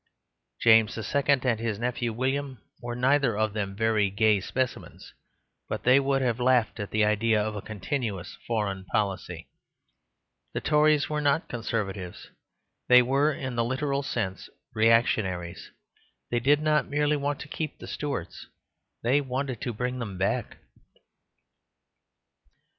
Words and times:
James 0.59 0.97
II. 0.97 1.23
and 1.27 1.59
his 1.59 1.77
nephew 1.77 2.11
William 2.11 2.59
were 2.81 2.95
neither 2.95 3.37
of 3.37 3.53
them 3.53 3.75
very 3.75 4.09
gay 4.09 4.39
specimens; 4.39 5.13
but 5.69 5.83
they 5.83 5.99
would 5.99 6.21
both 6.21 6.25
have 6.25 6.39
laughed 6.39 6.79
at 6.79 6.89
the 6.89 7.05
idea 7.05 7.39
of 7.39 7.55
"a 7.55 7.61
continuous 7.61 8.35
foreign 8.47 8.83
policy." 8.85 9.47
The 10.55 10.61
Tories 10.61 11.07
were 11.07 11.21
not 11.21 11.47
Conservatives; 11.49 12.31
they 12.87 13.03
were, 13.03 13.31
in 13.31 13.55
the 13.55 13.63
literal 13.63 14.01
sense, 14.01 14.49
reactionaries. 14.73 15.69
They 16.31 16.39
did 16.39 16.63
not 16.63 16.89
merely 16.89 17.15
want 17.15 17.39
to 17.41 17.47
keep 17.47 17.77
the 17.77 17.85
Stuarts; 17.85 18.47
they 19.03 19.21
wanted 19.21 19.61
to 19.61 19.71
bring 19.71 19.99
them 19.99 20.17
back. 20.17 20.57